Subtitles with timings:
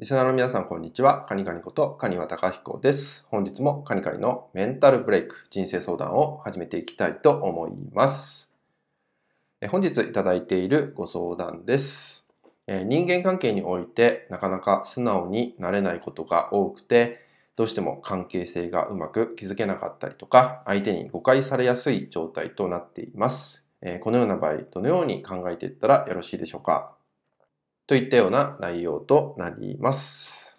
[0.00, 1.24] リスナーの皆さん、こんにちは。
[1.28, 3.24] カニカニことカニワタカヒコです。
[3.28, 8.50] 本日もカニカニのメンタルブレイク、人生相談を始めていきたいと思います。
[9.68, 12.26] 本日いただいているご相談です。
[12.66, 17.20] 人間関係においてなかなか素直になれないことが多くて、
[17.54, 23.64] どうしても関係性がうまく築けなかったりとか、相手に誤解されやすい状態となっています。
[24.00, 26.96] このような場合、どのように考えていったらよろしいでしょうか？
[27.86, 30.58] といったような内容となります。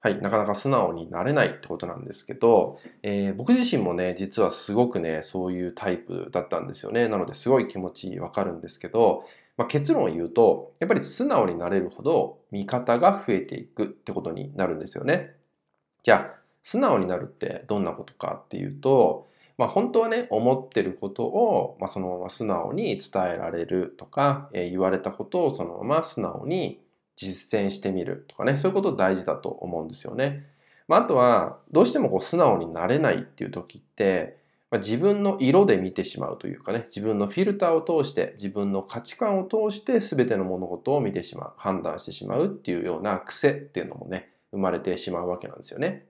[0.00, 7.06] はい、なかなか素直になれないってことなんですけど、えー、僕自身もね、実はすごくね、そういうタイプだったんですよね。
[7.06, 9.24] なのですごい気持ちわかるんですけど、
[9.56, 15.36] まあ、結論を言うと、やっぱり素直になれるほど味方が増えていくってことになるんですよね。
[16.02, 19.28] じゃあ、素直になるってどんなことかっていうと、
[19.58, 26.80] まあ、本当はね思ってることを、まあ、そのまま素直に伝えられるとか、えー、言われたことをそのまま素直に
[27.16, 30.46] 実践してみるとかねそういうこと大事だと思うんですよね。
[30.88, 34.38] まあ、あとはどうしてもこう素直になれないっていう時って、
[34.70, 46.06] まあ、自分の色で見てしまうというかね自分のフィルターを通して自分の価値観を通して全ての物事を見てしまう判断してしまうっていうような癖っていうのもね生まれてしまうわけなんですよね。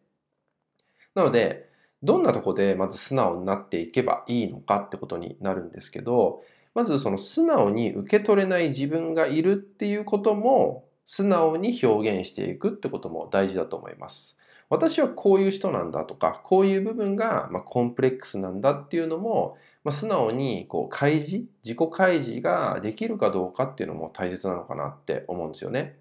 [1.14, 1.71] なので
[2.02, 6.42] どんなとこでまず素直になっていけばいいのかってことになるんですけど、
[6.74, 14.38] まずその素直に受け取れない自分がいるっていうことも素直に表現していくってことも大事だと思います。
[14.70, 25.98] 私はこういう人なんだとか、こういう部分がまコンプレックスなんだっていうのも、まあ、素直にこう開示、自己開示ができるかどうかっていうのも大切なのかなって思うんですよね。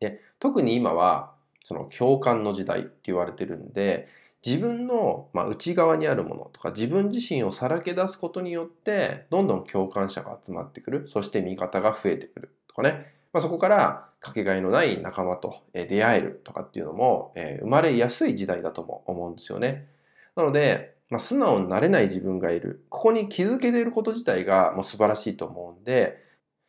[0.00, 1.32] で特に今は
[1.64, 4.08] その共感の時代って言われてるんで、
[4.46, 11.08] 自分の、ま内側にあるものとか自分自身をさらけ出すことによってどんどん共感者が集まってくる。
[11.08, 19.88] そして味方が増えてくるとかね、まあ、そこからかけがえのない仲間と出会えるとかっていうのも、え生まれやすい時代だとも思うんですよね。
[20.36, 22.84] なので、まあ、素直になれない自分がいる。
[22.88, 26.24] ここに気づけていること自体がもう素晴らしいと思うんで、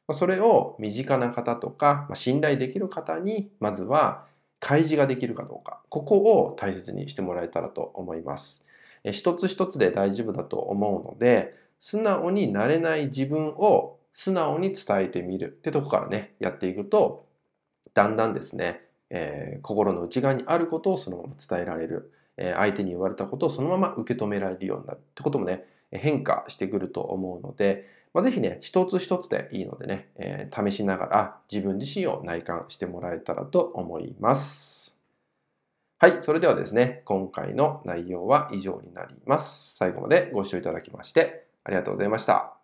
[0.07, 4.25] まそれを身近な方とか、ま信頼できる方にまずは
[4.59, 8.65] 開示ができるかどうか、ここを大切にしてもらえたらと思います。
[9.03, 17.27] 一つ一つで大丈夫だと思うので、素直になれない自分を素直に伝えてみるってとこからね、やっていくと、
[17.93, 34.95] だんだんですね、えー、心の内側にあることをそのまま伝えられる、えー、相手に言われたことをそのまま受け止められるようになるってこともね、変化してくると思うので、まあ、ぜひね、一つ一つでいいのでね、えー、試しながら自分自身を内観してもらえたらと思います。
[35.99, 39.75] はい、それではですね、今回の内容は以上になります。
[39.75, 42.56] 最後までご視聴いただきましてありがとうございました。